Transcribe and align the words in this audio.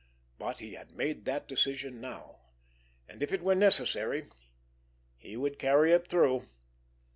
But 0.39 0.57
he 0.57 0.73
had 0.73 0.93
made 0.95 1.25
that 1.25 1.47
decision 1.47 2.01
now; 2.01 2.39
and, 3.07 3.21
if 3.21 3.31
it 3.31 3.43
were 3.43 3.53
necessary, 3.53 4.29
he 5.15 5.37
would 5.37 5.59
carry 5.59 5.91
it 5.91 6.07
through. 6.07 6.49